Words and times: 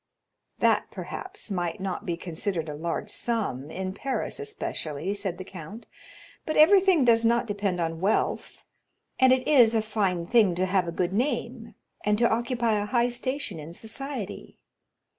"That, 0.57 0.89
perhaps, 0.89 1.51
might 1.51 1.79
not 1.79 2.07
be 2.07 2.17
considered 2.17 2.67
a 2.69 2.73
large 2.73 3.11
sum, 3.11 3.69
in 3.69 3.93
Paris 3.93 4.39
especially," 4.39 5.13
said 5.13 5.37
the 5.37 5.43
count; 5.43 5.85
"but 6.43 6.57
everything 6.57 7.05
does 7.05 7.23
not 7.23 7.45
depend 7.45 7.79
on 7.79 7.99
wealth, 8.01 8.65
and 9.19 9.31
it 9.31 9.47
is 9.47 9.75
a 9.75 9.81
fine 9.83 10.25
thing 10.25 10.55
to 10.55 10.65
have 10.65 10.87
a 10.87 10.91
good 10.91 11.13
name, 11.13 11.75
and 12.03 12.17
to 12.17 12.27
occupy 12.27 12.79
a 12.81 12.87
high 12.87 13.09
station 13.09 13.59
in 13.59 13.75
society. 13.75 14.57